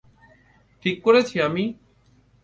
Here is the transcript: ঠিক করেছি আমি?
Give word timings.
ঠিক 0.85 0.97
করেছি 1.03 1.35
আমি? 1.41 1.63